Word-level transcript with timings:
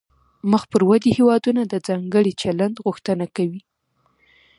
مخ 0.51 0.63
پر 0.71 0.81
ودې 0.89 1.11
هیوادونه 1.17 1.61
د 1.67 1.73
ځانګړي 1.87 2.33
چلند 2.41 2.75
غوښتنه 2.85 3.25
کوي 3.35 3.61